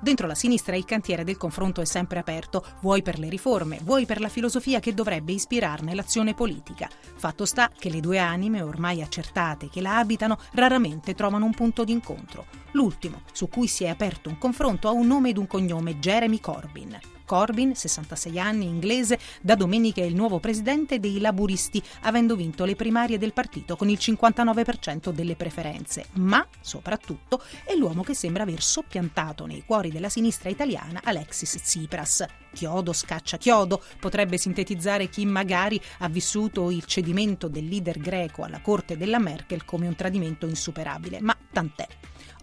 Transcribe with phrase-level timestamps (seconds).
[0.00, 4.06] Dentro la sinistra il cantiere del confronto è sempre aperto, vuoi per le riforme, vuoi
[4.06, 6.88] per la filosofia che dovrebbe ispirarne l'azione politica.
[7.16, 11.84] Fatto sta che le due anime, ormai accertate che la abitano, raramente trovano un punto
[11.84, 12.46] d'incontro.
[12.72, 16.40] L'ultimo, su cui si è aperto un confronto, ha un nome ed un cognome, Jeremy
[16.40, 17.15] Corbyn.
[17.26, 22.76] Corbyn, 66 anni, inglese, da domenica è il nuovo presidente dei laburisti, avendo vinto le
[22.76, 26.06] primarie del partito con il 59% delle preferenze.
[26.14, 32.24] Ma, soprattutto, è l'uomo che sembra aver soppiantato nei cuori della sinistra italiana Alexis Tsipras.
[32.54, 38.62] Chiodo scaccia chiodo, potrebbe sintetizzare chi magari ha vissuto il cedimento del leader greco alla
[38.62, 41.86] corte della Merkel come un tradimento insuperabile, ma tant'è.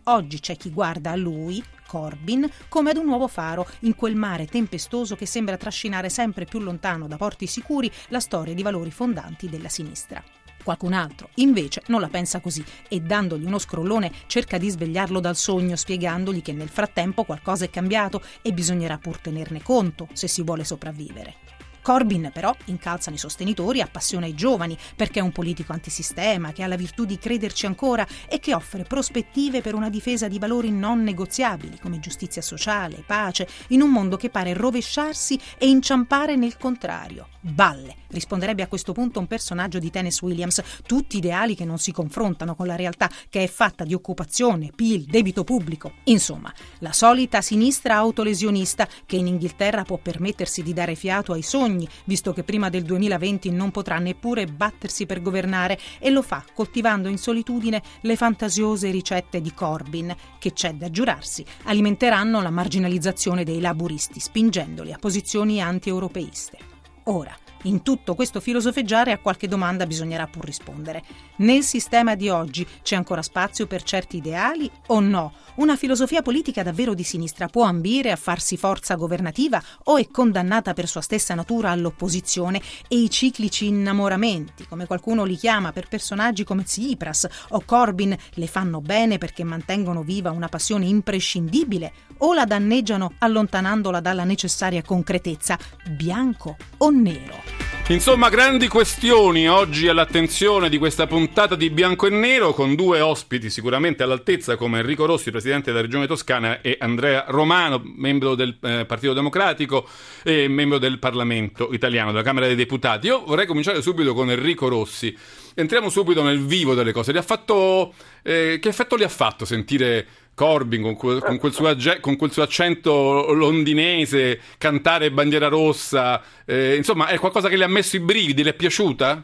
[0.05, 4.47] Oggi c'è chi guarda a lui, Corbyn, come ad un nuovo faro in quel mare
[4.47, 9.47] tempestoso che sembra trascinare sempre più lontano da porti sicuri la storia di valori fondanti
[9.47, 10.21] della sinistra.
[10.61, 15.37] Qualcun altro, invece, non la pensa così e dandogli uno scrollone cerca di svegliarlo dal
[15.37, 20.41] sogno, spiegandogli che nel frattempo qualcosa è cambiato e bisognerà pur tenerne conto se si
[20.43, 21.35] vuole sopravvivere.
[21.83, 26.67] Corbyn però, incalzano i sostenitori, appassiona i giovani perché è un politico antisistema che ha
[26.67, 31.03] la virtù di crederci ancora e che offre prospettive per una difesa di valori non
[31.03, 37.27] negoziabili come giustizia sociale, pace, in un mondo che pare rovesciarsi e inciampare nel contrario.
[37.45, 41.91] Balle, risponderebbe a questo punto un personaggio di Tennessee Williams, tutti ideali che non si
[41.91, 45.91] confrontano con la realtà che è fatta di occupazione, PIL, debito pubblico.
[46.05, 51.72] Insomma, la solita sinistra autolesionista che in Inghilterra può permettersi di dare fiato ai sogni
[51.73, 56.43] sogni, visto che prima del 2020 non potrà neppure battersi per governare e lo fa
[56.53, 63.43] coltivando in solitudine le fantasiose ricette di Corbyn, che c'è da giurarsi, alimenteranno la marginalizzazione
[63.43, 66.57] dei laburisti, spingendoli a posizioni anti-europeiste.
[67.05, 71.01] Ora, in tutto questo filosofeggiare a qualche domanda bisognerà pur rispondere.
[71.37, 75.33] Nel sistema di oggi c'è ancora spazio per certi ideali o no?
[75.55, 80.73] Una filosofia politica davvero di sinistra può ambire a farsi forza governativa o è condannata
[80.73, 86.43] per sua stessa natura all'opposizione e i ciclici innamoramenti, come qualcuno li chiama per personaggi
[86.43, 92.45] come Tsipras o Corbyn, le fanno bene perché mantengono viva una passione imprescindibile o la
[92.45, 95.55] danneggiano allontanandola dalla necessaria concretezza,
[95.87, 97.62] bianco o nero?
[97.89, 103.49] Insomma, grandi questioni oggi all'attenzione di questa puntata di Bianco e Nero con due ospiti
[103.49, 108.85] sicuramente all'altezza come Enrico Rossi, presidente della Regione Toscana, e Andrea Romano, membro del eh,
[108.85, 109.85] Partito Democratico
[110.23, 113.07] e membro del Parlamento italiano, della Camera dei Deputati.
[113.07, 115.15] Io vorrei cominciare subito con Enrico Rossi.
[115.53, 117.21] Entriamo subito nel vivo delle cose.
[117.21, 117.93] Fatto,
[118.23, 122.31] eh, che effetto gli ha fatto sentire Corbyn con quel, con, quel suo, con quel,
[122.31, 127.99] suo, accento londinese, cantare bandiera rossa, eh, insomma è qualcosa che le ha messo i
[127.99, 129.23] brividi, le è piaciuta?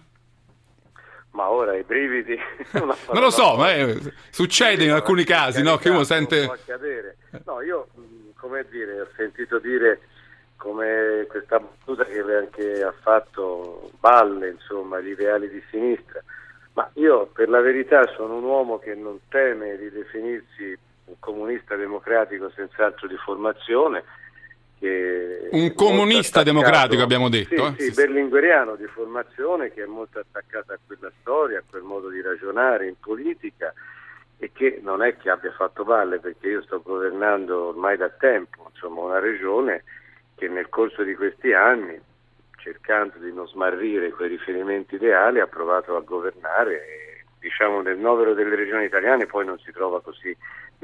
[1.32, 2.38] Ma ora i brividi
[2.74, 3.96] non, lo so, ma è,
[4.30, 5.78] succede in alcuni casi, no?
[5.78, 6.50] Che uno sente.
[7.46, 7.88] No, io
[8.36, 10.02] come dire, ho sentito dire
[10.58, 16.22] come questa battuta che anche ha fatto Balle, insomma, gli ideali di sinistra.
[16.74, 20.78] Ma io per la verità sono un uomo che non teme di definirsi
[21.10, 24.04] un comunista democratico senz'altro di formazione.
[24.80, 27.74] un comunista democratico abbiamo detto.
[27.76, 27.92] Sì, eh?
[27.92, 32.22] sì, berlingueriano di formazione che è molto attaccato a quella storia, a quel modo di
[32.22, 33.74] ragionare in politica
[34.38, 38.70] e che non è che abbia fatto valle perché io sto governando ormai da tempo,
[38.72, 39.84] insomma una regione
[40.36, 42.00] che nel corso di questi anni,
[42.56, 48.56] cercando di non smarrire quei riferimenti ideali, ha provato a governare diciamo nel novero delle
[48.56, 50.36] regioni italiane poi non si trova così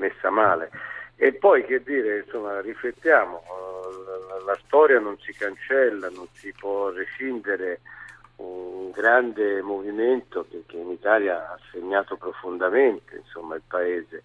[0.05, 0.69] messa male.
[1.15, 3.41] E poi che dire, insomma, riflettiamo,
[4.27, 7.79] la, la storia non si cancella, non si può rescindere
[8.37, 14.23] un grande movimento che, che in Italia ha segnato profondamente insomma, il paese.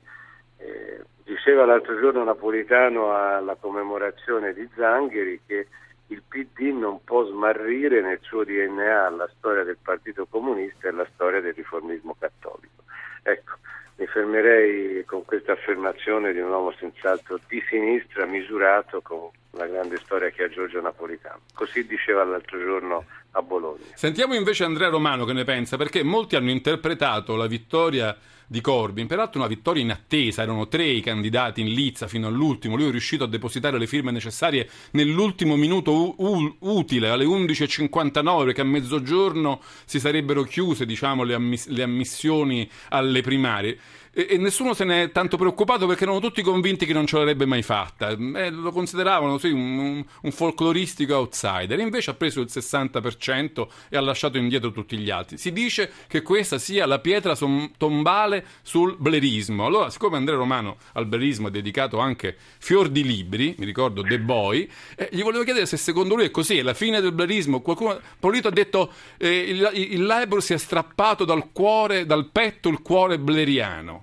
[0.56, 5.68] Eh, diceva l'altro giorno Napolitano alla commemorazione di Zangheri che
[6.08, 11.06] il PD non può smarrire nel suo DNA la storia del Partito Comunista e la
[11.14, 12.82] storia del riformismo cattolico.
[13.22, 13.58] Ecco,
[14.00, 19.98] mi fermerei con questa affermazione di un uomo senz'altro di sinistra, misurato con la grande
[20.04, 21.40] storia che ha Giorgio Napolitano.
[21.54, 23.84] Così diceva l'altro giorno a Bologna.
[23.94, 28.16] Sentiamo invece Andrea Romano che ne pensa, perché molti hanno interpretato la vittoria
[28.50, 32.74] di Corbyn, peraltro una vittoria in attesa, erano tre i candidati in lizza fino all'ultimo,
[32.74, 38.44] lui è riuscito a depositare le firme necessarie nell'ultimo minuto u- u- utile, alle 11.59,
[38.46, 43.78] perché a mezzogiorno si sarebbero chiuse diciamo, le, ammiss- le ammissioni alle primarie
[44.12, 47.16] e, e, nessuno se ne è tanto preoccupato perché erano tutti convinti che non ce
[47.16, 48.10] l'avrebbe mai fatta.
[48.10, 51.78] Eh, lo consideravano sì, un, un, folcloristico outsider.
[51.78, 55.38] Invece ha preso il 60% e ha lasciato indietro tutti gli altri.
[55.38, 59.64] Si dice che questa sia la pietra som- tombale sul blerismo.
[59.66, 64.18] Allora, siccome Andrea Romano al blerismo ha dedicato anche fior di libri, mi ricordo The
[64.18, 67.60] Boy, eh, gli volevo chiedere se secondo lui è così, è la fine del blerismo.
[67.60, 72.68] Qualcuno, Polito ha detto eh, il, il Labour si è strappato dal cuore, dal petto
[72.68, 74.00] il cuore bleriano.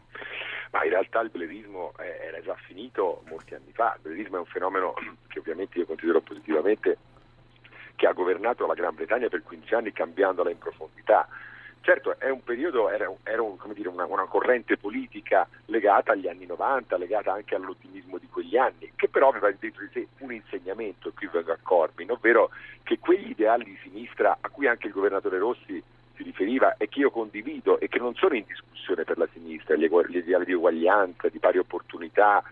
[0.77, 4.45] Ma in realtà il blerismo era già finito molti anni fa, il blerismo è un
[4.45, 4.93] fenomeno
[5.27, 6.97] che ovviamente io considero positivamente
[7.95, 11.27] che ha governato la Gran Bretagna per 15 anni cambiandola in profondità.
[11.81, 16.45] Certo, è un periodo, era, era un, dire, una, una, corrente politica legata agli anni
[16.45, 21.11] 90, legata anche all'ottimismo di quegli anni, che però aveva dentro di sé un insegnamento,
[21.15, 22.51] qui vengo a Corbyn, ovvero
[22.83, 25.81] che quegli ideali di sinistra a cui anche il governatore Rossi
[26.17, 29.75] si riferiva e che io condivido e che non sono in discussione per la sinistra,
[29.75, 32.43] gli, ideali di uguaglianza, di pari opportunità,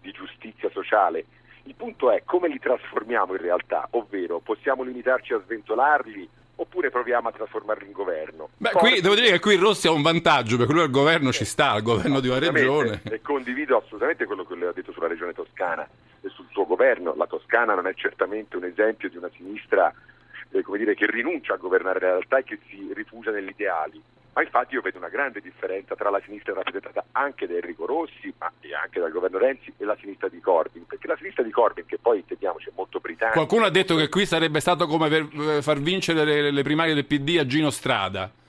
[0.00, 1.24] di giustizia sociale.
[1.64, 7.28] Il punto è come li trasformiamo in realtà, ovvero possiamo limitarci a sventolarli oppure proviamo
[7.28, 8.50] a trasformarli in governo.
[8.56, 8.90] Beh, Forse...
[8.90, 11.70] qui devo dire che qui Rossi ha un vantaggio perché lui al governo ci sta,
[11.70, 13.00] al governo di una regione.
[13.04, 15.88] E condivido assolutamente quello che lei ha detto sulla regione toscana
[16.20, 17.14] e sul suo governo.
[17.16, 20.13] La Toscana non è certamente un esempio di una sinistra eh,
[20.76, 24.02] dire, che rinuncia a governare la realtà e che si rifugia negli ideali.
[24.34, 28.34] Ma infatti io vedo una grande differenza tra la sinistra rappresentata anche da Enrico Rossi,
[28.36, 28.50] ma
[28.82, 30.86] anche dal governo Renzi, e la sinistra di Corbyn.
[30.86, 33.38] Perché la sinistra di Corbyn, che poi intendiamoci è molto britannica.
[33.38, 36.94] Qualcuno ha detto che qui sarebbe stato come per eh, far vincere le, le primarie
[36.94, 38.30] del PD a Gino Strada.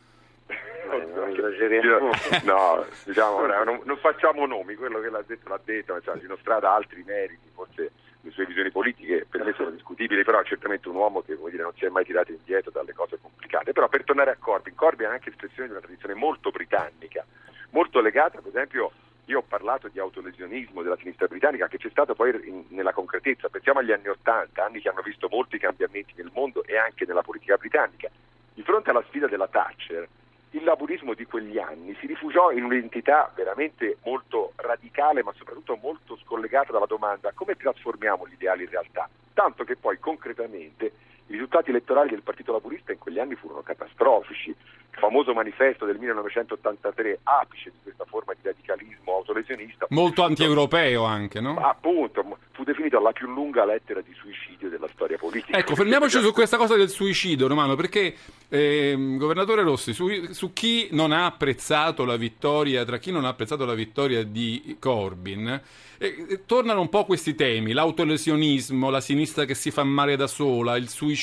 [2.46, 6.72] No, diciamo, non, non, facciamo nomi, quello che l'ha detto l'ha detto, cioè, Gino Strada
[6.72, 7.92] ha altri meriti, forse
[8.26, 11.62] le sue visioni politiche per me sono discutibili, però è certamente un uomo che dire,
[11.62, 13.72] non si è mai tirato indietro dalle cose complicate.
[13.72, 17.24] Però per tornare a Corbyn, Corbyn è anche espressione di una tradizione molto britannica,
[17.70, 18.92] molto legata, per esempio,
[19.26, 23.50] io ho parlato di autolesionismo della sinistra britannica che c'è stato poi in, nella concretezza.
[23.50, 27.22] Pensiamo agli anni Ottanta, anni che hanno visto molti cambiamenti nel mondo e anche nella
[27.22, 28.10] politica britannica.
[28.54, 30.08] Di fronte alla sfida della Thatcher,
[30.56, 36.18] il laburismo di quegli anni si rifugiò in un'entità veramente molto radicale, ma soprattutto molto
[36.24, 40.94] scollegata dalla domanda come trasformiamo gli ideali in realtà, tanto che poi concretamente
[41.28, 44.50] i risultati elettorali del Partito Laburista in quegli anni furono catastrofici.
[44.50, 49.88] Il famoso manifesto del 1983, apice di questa forma di radicalismo autolesionista.
[49.90, 51.58] Molto anti-europeo anche, no?
[51.60, 55.58] Appunto, fu definito la più lunga lettera di suicidio della storia politica.
[55.58, 58.16] Ecco, fermiamoci su questa cosa del suicidio, Romano, perché,
[58.48, 63.30] eh, governatore Rossi, su, su, chi non ha apprezzato la vittoria, tra chi non ha
[63.30, 65.62] apprezzato la vittoria di Corbyn,
[65.98, 70.78] eh, tornano un po' questi temi, l'autolesionismo, la sinistra che si fa male da sola,
[70.78, 71.15] il suicidio,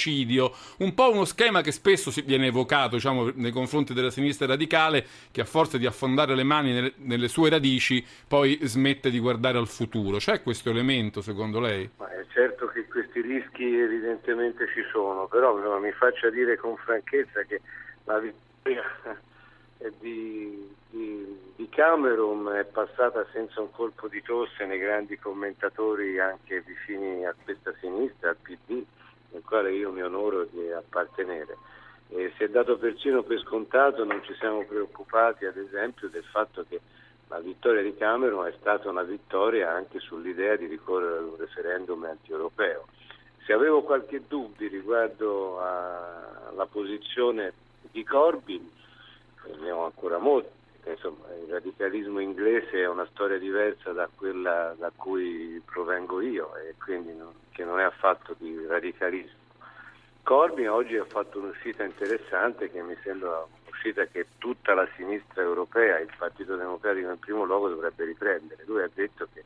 [0.79, 5.41] un po' uno schema che spesso viene evocato diciamo, nei confronti della sinistra radicale che
[5.41, 9.69] a forza di affondare le mani nelle, nelle sue radici poi smette di guardare al
[9.69, 10.19] futuro.
[10.19, 11.89] C'è questo elemento secondo lei?
[11.99, 16.77] Ma è certo che questi rischi evidentemente ci sono, però no, mi faccia dire con
[16.77, 17.61] franchezza che
[18.05, 18.83] la vittoria
[19.99, 26.63] di, di, di, Cameron è passata senza un colpo di tosse nei grandi commentatori anche
[26.63, 28.85] vicini a questa sinistra, al PD,
[29.33, 31.57] nel quale io mi onoro di appartenere.
[32.09, 36.65] E si è dato persino per scontato, non ci siamo preoccupati ad esempio del fatto
[36.69, 36.81] che
[37.29, 42.05] la vittoria di Cameron è stata una vittoria anche sull'idea di ricorrere ad un referendum
[42.05, 42.87] anti-europeo.
[43.47, 47.55] Se avevo qualche dubbio riguardo alla posizione
[47.91, 48.71] di Corbyn,
[49.61, 50.62] ne ho ancora molti.
[50.85, 56.75] Insomma, il radicalismo inglese è una storia diversa da quella da cui provengo io e
[56.83, 59.41] quindi non, che non è affatto di radicalismo.
[60.25, 65.99] Corbyn oggi ha fatto un'uscita interessante che mi sembra un'uscita che tutta la sinistra europea,
[65.99, 68.65] il Partito Democratico in primo luogo dovrebbe riprendere.
[68.67, 69.45] Lui ha detto che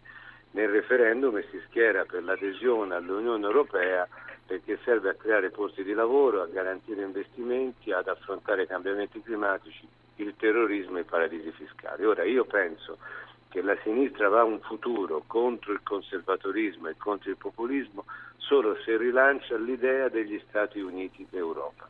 [0.52, 4.08] nel referendum si schiera per l'adesione all'Unione Europea
[4.46, 9.86] perché serve a creare posti di lavoro, a garantire investimenti, ad affrontare cambiamenti climatici,
[10.16, 12.04] il terrorismo e i paradisi fiscali.
[12.04, 12.98] Ora io penso
[13.48, 18.04] che la sinistra va a un futuro contro il conservatorismo e contro il populismo
[18.36, 21.88] solo se rilancia l'idea degli Stati Uniti d'Europa.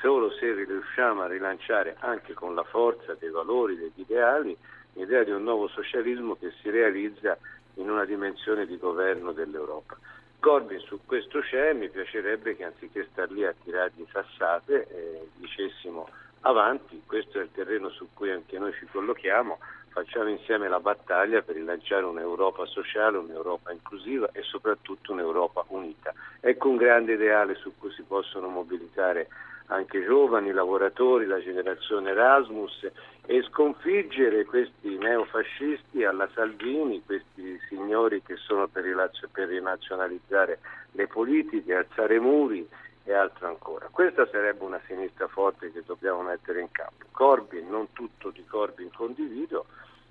[0.00, 4.56] Solo se riusciamo a rilanciare anche con la forza dei valori, degli ideali,
[4.94, 7.38] l'idea di un nuovo socialismo che si realizza
[7.74, 9.96] in una dimensione di governo dell'Europa.
[10.40, 16.06] Corbyn su questo c'è, mi piacerebbe che anziché star lì a tirargli sassate eh, dicessimo
[16.44, 19.58] avanti, questo è il terreno su cui anche noi ci collochiamo,
[19.88, 26.12] facciamo insieme la battaglia per rilanciare un'Europa sociale, un'Europa inclusiva e soprattutto un'Europa unita.
[26.40, 29.28] Ecco un grande ideale su cui si possono mobilitare
[29.66, 32.90] anche giovani, lavoratori, la generazione Erasmus
[33.24, 40.58] e sconfiggere questi neofascisti alla Salvini, questi signori che sono per rinazionalizzare
[40.92, 42.68] le politiche, alzare muri
[43.04, 43.88] e altro ancora.
[43.90, 47.04] Questa sarebbe una sinistra forte che dobbiamo mettere in campo.
[47.10, 49.66] Corbyn, non tutto di Corbyn condivido,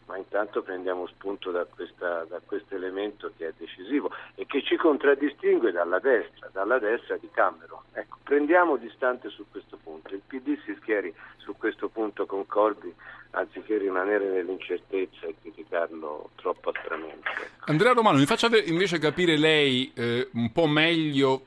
[0.05, 1.65] ma intanto prendiamo spunto da,
[2.45, 7.81] questo elemento che è decisivo e che ci contraddistingue dalla destra, dalla destra di Cameron.
[7.93, 10.13] Ecco, prendiamo distante su questo punto.
[10.13, 12.93] Il PD si schieri su questo punto con Corby
[13.31, 17.29] anziché rimanere nell'incertezza e criticarlo troppo aspramente.
[17.65, 21.45] Andrea Romano, mi faccia invece capire lei eh, un po' meglio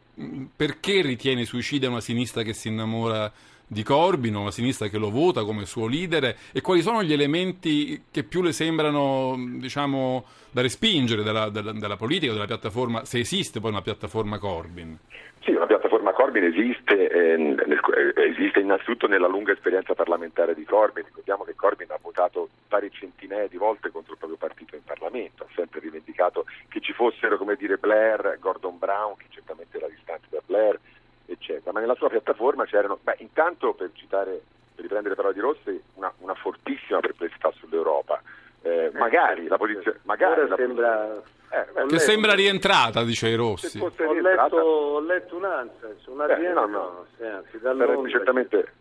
[0.55, 3.31] perché ritiene suicida una sinistra che si innamora
[3.67, 8.05] di Corbyn, una sinistra che lo vota come suo leader e quali sono gli elementi
[8.11, 13.61] che più le sembrano diciamo, da respingere dalla, dalla, dalla politica, dalla piattaforma, se esiste
[13.61, 14.99] poi una piattaforma Corbyn?
[15.43, 17.81] Sì, una piattaforma Corbyn esiste, eh, nel,
[18.17, 21.05] eh, esiste innanzitutto nella lunga esperienza parlamentare di Corbyn.
[21.05, 25.45] Ricordiamo che Corbyn ha votato varie centinaia di volte contro il proprio partito in Parlamento,
[25.45, 30.27] ha sempre rivendicato che ci fossero come dire Blair, Gordon Brown, che certamente era distante
[30.31, 30.81] da Blair,
[31.27, 31.73] eccetera.
[31.73, 34.41] Ma nella sua piattaforma c'erano, beh, intanto per citare,
[34.75, 38.21] per riprendere le parole di Rossi, una, una fortissima perplessità sull'Europa.
[38.63, 40.01] Eh, magari la posizione.
[40.03, 41.23] Magari la sembra.
[41.49, 43.79] Eh, che sembra rientrata, dice i Rossi.
[43.79, 47.07] Ho letto, ho letto un'ansia, una eh, no, no.
[47.17, 48.73] Sì, sarebbe certamente,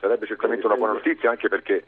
[0.00, 1.84] sarebbe certamente una buona notizia anche perché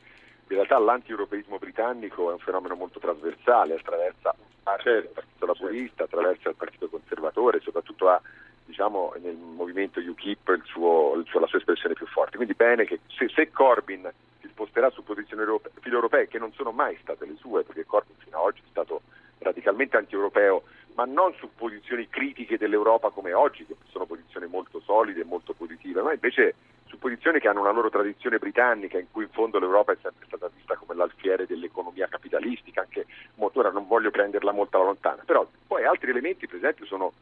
[0.49, 6.17] in realtà l'anti-europeismo britannico è un fenomeno molto trasversale, attraversa certo, del Partito Laburista, certo.
[6.17, 8.21] attraversa il Partito Conservatore, soprattutto ha
[8.67, 12.37] diciamo, nel movimento UKIP suo, la sua espressione più forte.
[12.37, 16.73] Quindi bene che se, se Corbyn si sposterà su posizioni europe, filo-europee, che non sono
[16.73, 19.03] mai state le sue, perché Corbyn fino ad oggi è stato
[19.39, 25.21] radicalmente anti-europeo, ma non su posizioni critiche dell'Europa come oggi, che sono posizioni molto solide
[25.21, 26.55] e molto positive, ma invece
[26.87, 30.27] su posizioni che hanno una loro tradizione britannica, in cui in fondo l'Europa è sempre
[30.27, 33.07] stata vista come l'alfiere dell'economia capitalistica, anche
[33.37, 37.13] ora non voglio prenderla molto lontana, però poi altri elementi per esempio sono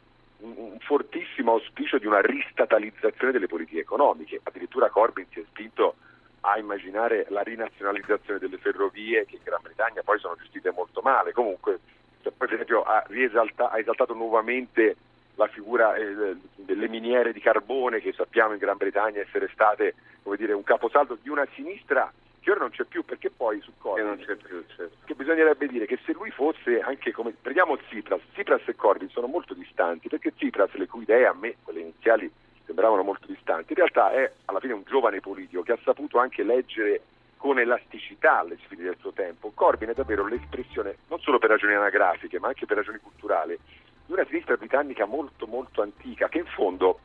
[0.44, 4.40] un fortissimo auspicio di una ristatalizzazione delle politiche economiche.
[4.42, 5.96] Addirittura Corbyn si è spinto
[6.40, 11.32] a immaginare la rinazionalizzazione delle ferrovie che in Gran Bretagna poi sono gestite molto male.
[11.32, 11.80] Comunque,
[12.22, 14.96] cioè, per esempio, ha, ha esaltato nuovamente
[15.36, 19.94] la figura eh, delle miniere di carbone che sappiamo in Gran Bretagna essere state
[20.36, 22.12] dire, un caposaldo di una sinistra
[22.54, 24.48] ora non c'è più perché poi su Corbyn certo.
[25.04, 28.20] che bisognerebbe dire che se lui fosse anche come prendiamo Tsipras.
[28.32, 32.30] Tsipras e Corbyn sono molto distanti perché Tsipras le cui idee a me quelle iniziali
[32.64, 36.42] sembravano molto distanti in realtà è alla fine un giovane politico che ha saputo anche
[36.42, 37.02] leggere
[37.36, 39.50] con elasticità le sfide del suo tempo.
[39.52, 43.58] Corbyn è davvero l'espressione non solo per ragioni anagrafiche ma anche per ragioni culturali
[44.06, 47.00] di una sinistra britannica molto molto antica che in fondo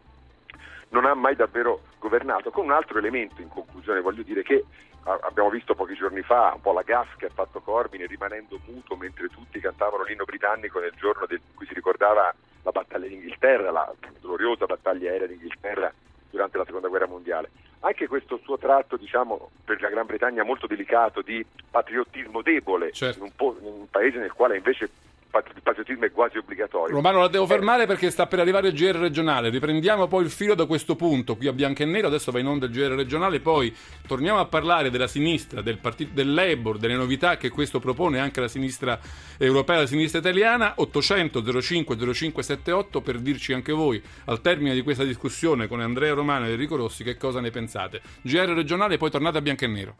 [0.90, 4.66] non ha mai davvero governato, con un altro elemento in conclusione, voglio dire che
[5.04, 8.96] abbiamo visto pochi giorni fa un po' la gaffa che ha fatto Corbyn rimanendo muto
[8.96, 13.92] mentre tutti cantavano l'inno britannico nel giorno in cui si ricordava la battaglia d'Inghilterra, la
[14.20, 15.92] gloriosa battaglia aerea d'Inghilterra
[16.30, 17.50] durante la seconda guerra mondiale.
[17.82, 23.24] Anche questo suo tratto, diciamo, per la Gran Bretagna molto delicato di patriottismo debole, certo.
[23.24, 24.90] in, un in un paese nel quale invece
[25.32, 26.96] il patriottismo è quasi obbligatorio.
[26.96, 29.50] Romano, la devo fermare perché sta per arrivare il GR regionale.
[29.50, 32.08] Riprendiamo poi il filo da questo punto, qui a bianco e nero.
[32.08, 33.40] Adesso va in onda il GR regionale.
[33.40, 33.74] Poi
[34.08, 38.40] torniamo a parlare della sinistra, del, partito, del Labour, delle novità che questo propone anche
[38.40, 39.00] la sinistra
[39.38, 40.74] europea, la sinistra italiana.
[40.78, 46.48] 800 05 0578 per dirci anche voi, al termine di questa discussione con Andrea Romano
[46.48, 48.02] e Enrico Rossi, che cosa ne pensate.
[48.24, 49.96] GR regionale, poi tornate a bianco e nero.